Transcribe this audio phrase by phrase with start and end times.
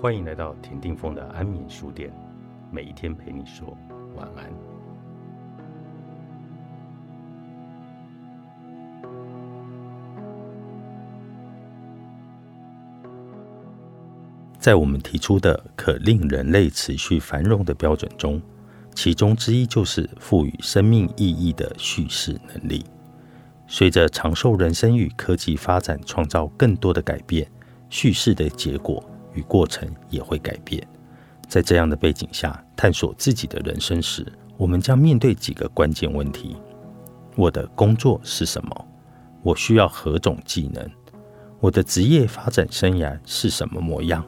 [0.00, 2.10] 欢迎来到田定峰的安眠书店，
[2.70, 3.76] 每一天陪你说
[4.16, 4.50] 晚安。
[14.58, 18.40] 在我们提出的可令人类持续繁荣的标准中，
[18.94, 22.82] 其中之一就是赋予生命意义的叙事能力。
[23.66, 27.46] 随着长寿人生与科技发展创造更多的改变，
[27.90, 29.04] 叙事的结果。
[29.34, 30.86] 与过程也会改变。
[31.48, 34.24] 在这样的背景下，探索自己的人生时，
[34.56, 36.56] 我们将面对几个关键问题：
[37.36, 38.86] 我的工作是什么？
[39.42, 40.88] 我需要何种技能？
[41.58, 44.24] 我的职业发展生涯是什么模样？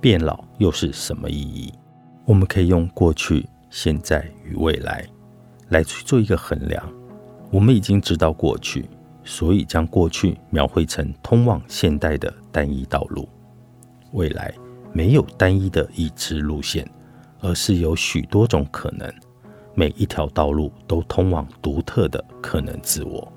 [0.00, 1.72] 变老又是什么意义？
[2.24, 5.04] 我们可以用过去、现在与未来
[5.68, 6.82] 来去做一个衡量。
[7.50, 8.88] 我们已经知道过去，
[9.24, 13.28] 所以将过去描绘成通往现代的单一道路。
[14.12, 14.52] 未来
[14.92, 16.88] 没有单一的已知路线，
[17.40, 19.12] 而是有许多种可能。
[19.74, 23.30] 每一条道路都通往独特的可能自我。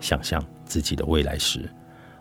[0.00, 1.68] 想象自己的未来时，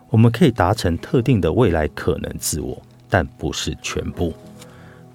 [0.09, 4.33] 我们可以达成特定的未来可能自我，但不是全部。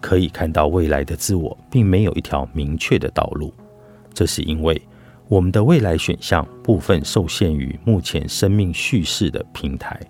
[0.00, 3.52] 可以看到未来的自我并没有一条明确的道路，
[4.14, 4.80] 这是因为
[5.28, 10.00] 我们的未来选项部分受限于目前生命叙事的平台。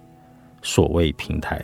[0.62, 1.60] 所谓平台。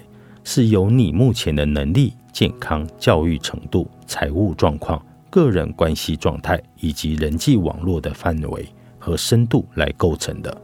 [0.48, 8.64] 是由你目前的能力、健康、教育程度、财务状况、个人关系状态以及人际网络的范围
[8.96, 10.62] 和深度来构成的。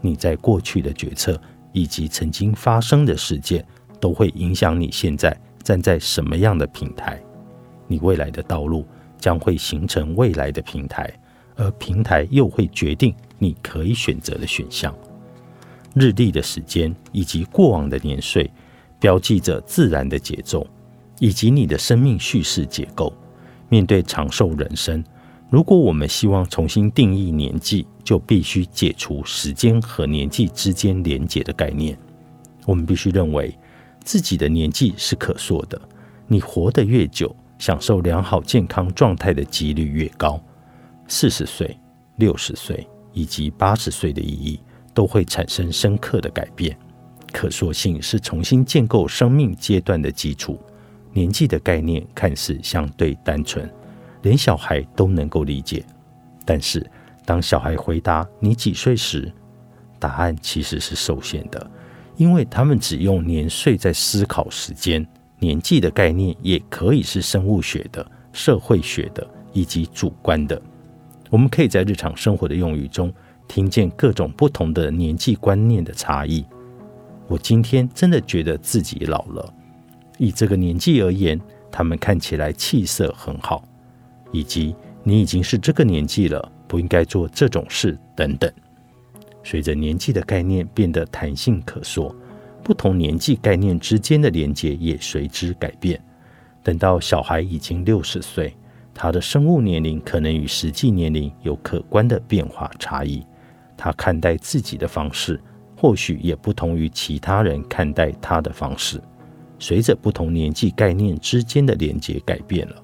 [0.00, 1.38] 你在过去的决策
[1.72, 3.66] 以及曾经发生的事件，
[3.98, 7.20] 都会影响你现在站在什么样的平台。
[7.88, 8.86] 你未来的道路
[9.18, 11.12] 将会形成未来的平台，
[11.56, 14.94] 而平台又会决定你可以选择的选项。
[15.94, 18.48] 日历的时间以及过往的年岁。
[18.98, 20.66] 标记着自然的节奏，
[21.18, 23.12] 以及你的生命叙事结构。
[23.68, 25.04] 面对长寿人生，
[25.50, 31.98] 如果我们希望重新定义年纪，就必须解除时间和年纪之间连结的概念。
[32.64, 33.56] 我们必须认为
[34.04, 35.80] 自己的年纪是可塑的。
[36.28, 40.40] 你活得越久，享受良好健康状态的几率越高。
[41.08, 41.76] 四十岁、
[42.16, 44.60] 六十岁以及八十岁的意义
[44.92, 46.76] 都会产生深刻的改变。
[47.36, 50.58] 可塑性是重新建构生命阶段的基础。
[51.12, 53.70] 年纪的概念看似相对单纯，
[54.22, 55.84] 连小孩都能够理解。
[56.46, 56.90] 但是，
[57.26, 59.30] 当小孩回答“你几岁”时，
[59.98, 61.70] 答案其实是受限的，
[62.16, 65.06] 因为他们只用年岁在思考时间。
[65.38, 70.58] 年纪的概念也可以是生物学的、社会学的以及主观的。
[71.28, 73.12] 我们可以在日常生活的用语中
[73.46, 76.42] 听见各种不同的年纪观念的差异。
[77.28, 79.54] 我今天真的觉得自己老了。
[80.18, 83.62] 以这个年纪而言，他们看起来气色很好，
[84.32, 88.50] 以及你已经是这个年纪了，不应该做这种事等等。
[89.44, 92.14] 随着年纪的概念变得弹性可说，
[92.64, 96.00] 不同年纪概念之间的连接也随之改变。
[96.62, 98.56] 等到小孩已经六十岁，
[98.94, 103.24] 他的生物年龄可能与实际年龄有可观的变化差异，
[103.76, 105.40] 他看待自己的方式。
[105.76, 109.00] 或许也不同于其他人看待他的方式。
[109.58, 112.82] 随着不同年纪概念之间的连接改变了，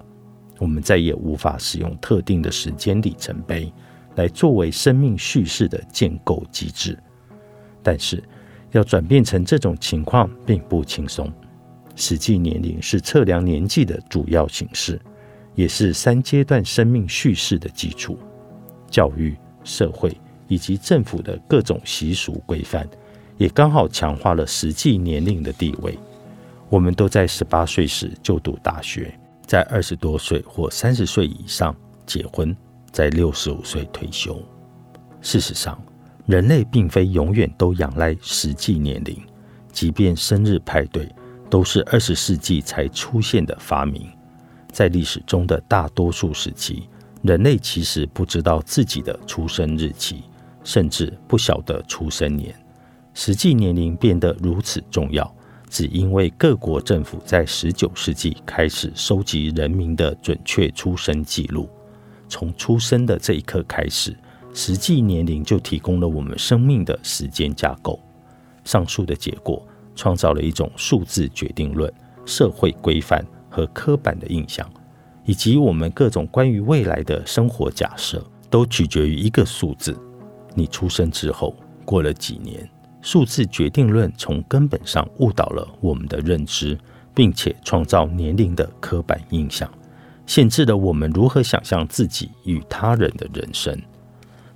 [0.58, 3.72] 我们再也无法使用特定的时间里程碑
[4.14, 6.98] 来作为生命叙事的建构机制。
[7.82, 8.22] 但是，
[8.70, 11.30] 要转变成这种情况并不轻松。
[11.94, 14.98] 实际年龄是测量年纪的主要形式，
[15.54, 18.18] 也是三阶段生命叙事的基础：
[18.88, 20.16] 教育、社会。
[20.48, 22.88] 以及政府的各种习俗规范，
[23.38, 25.98] 也刚好强化了实际年龄的地位。
[26.68, 29.12] 我们都在十八岁时就读大学，
[29.46, 31.74] 在二十多岁或三十岁以上
[32.06, 32.56] 结婚，
[32.90, 34.40] 在六十五岁退休。
[35.20, 35.80] 事实上，
[36.26, 39.20] 人类并非永远都仰赖实际年龄，
[39.70, 41.08] 即便生日派对
[41.50, 44.08] 都是二十世纪才出现的发明。
[44.70, 46.88] 在历史中的大多数时期，
[47.20, 50.22] 人类其实不知道自己的出生日期。
[50.64, 52.54] 甚至不晓得出生年，
[53.14, 55.34] 实际年龄变得如此重要，
[55.68, 61.68] 只因为各国政府在十九世纪开始收集人民的准确出生记录。
[62.28, 64.16] 从出生的这一刻开始，
[64.54, 67.98] 实际年龄就提供了我们生命的时间架构。
[68.64, 69.66] 上述的结果
[69.96, 71.92] 创造了一种数字决定论、
[72.24, 74.66] 社会规范和刻板的印象，
[75.24, 79.98] 以及我们各种关于未来的生活假设，都取决于一个数字。
[80.54, 81.54] 你出生之后，
[81.84, 82.68] 过了几年，
[83.00, 86.78] 数字决定论从根本上误导了我们的认知，
[87.14, 89.70] 并且创造年龄的刻板印象，
[90.26, 93.76] 限制了我们如何想象自己与他人的人生。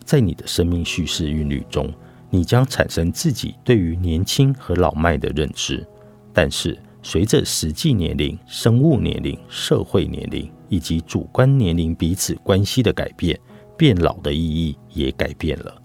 [0.04, 1.93] 在你的生命叙事韵律中，
[2.31, 5.87] 你将产生自己对于年轻和老迈的认知，
[6.32, 13.38] 但是随着实际年龄、生物年龄、社会年龄以及主观年龄彼此关系的改变，
[13.76, 15.82] 变老的意义也改变了。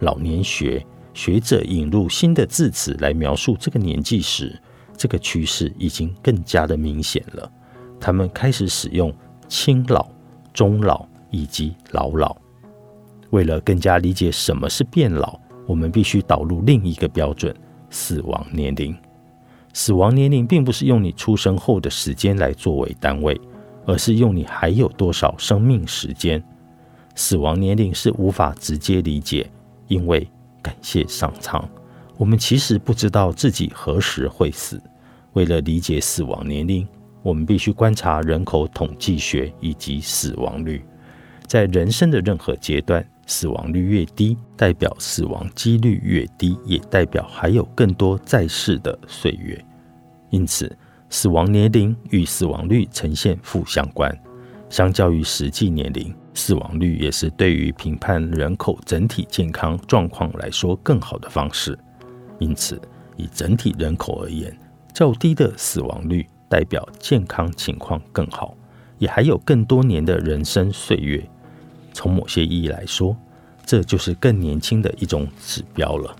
[0.00, 4.60] 老年学学者引入新的字词来描述这个年纪时，
[4.96, 7.50] 这个趋势已经更加的明显了。
[7.98, 9.14] 他们开始使用
[9.48, 10.08] 轻老、
[10.52, 12.36] 中老以及老老。
[13.30, 17.54] 为了更加理解什么是变老，我们必须导入另一个标准——
[17.90, 18.96] 死亡年龄。
[19.72, 23.40] 死亡年龄并不是用你出生后的时间来作为单位，
[23.86, 26.42] 而是用你还有多少生命时间。
[27.14, 29.48] 死亡年龄是无法直接理解，
[29.90, 30.26] 因为
[30.62, 31.68] 感谢上苍，
[32.16, 34.80] 我们其实不知道自己何时会死。
[35.34, 36.88] 为了理解死亡年龄，
[37.22, 40.82] 我们必须观察人口统计学以及死亡率。
[41.46, 43.06] 在人生的任何阶段。
[43.26, 49.64] 死亡率越低，代表死亡几率越低，也代表还有更多在世的岁月。
[50.30, 50.76] 因此，
[51.08, 54.12] 死亡年龄与死亡率呈现负相关。
[54.68, 61.78] 相较于实际年龄，死亡率也是对于评判人口整体健康状况来说更好的方式。
[62.38, 62.80] 因此，
[63.16, 64.56] 以整体人口而言，
[64.94, 68.56] 较低的死亡率代表健康情况更好，
[68.98, 71.22] 也还有更多年的人生岁月。
[71.92, 73.16] 从某些意义来说，
[73.66, 76.16] 这就是更年轻的一种指标了。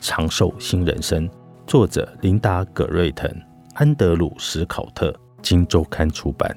[0.00, 1.28] 长寿新人生，
[1.66, 3.30] 作者琳达·葛瑞腾、
[3.74, 6.54] 安德鲁·史考特，经周刊出版。